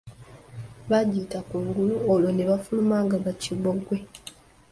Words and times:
Bagiyita 0.89 1.39
kungulu 1.49 1.95
olwo 2.11 2.29
ne 2.33 2.43
bafuluma 2.49 2.97
nga 3.05 3.17
baakibogwe. 3.23 3.97